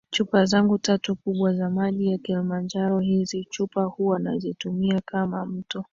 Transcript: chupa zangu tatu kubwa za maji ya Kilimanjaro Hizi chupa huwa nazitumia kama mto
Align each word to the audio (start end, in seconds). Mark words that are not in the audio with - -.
chupa 0.09 0.45
zangu 0.45 0.77
tatu 0.77 1.15
kubwa 1.15 1.53
za 1.53 1.69
maji 1.69 2.07
ya 2.11 2.17
Kilimanjaro 2.17 2.99
Hizi 2.99 3.47
chupa 3.49 3.83
huwa 3.83 4.19
nazitumia 4.19 5.01
kama 5.05 5.45
mto 5.45 5.85